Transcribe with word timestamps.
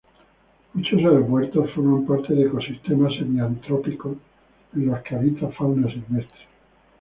Muchos 0.73 0.97
aeropuertos 0.97 1.69
forman 1.75 2.07
parte 2.07 2.33
de 2.33 2.47
ecosistemas 2.47 3.13
semi-antrópicos 3.19 4.17
en 4.73 4.87
los 4.87 4.99
que 5.03 5.15
habita 5.15 5.47
fauna 5.49 5.87
silvestre. 5.91 6.39